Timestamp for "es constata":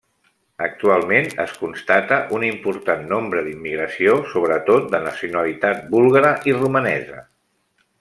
1.43-2.17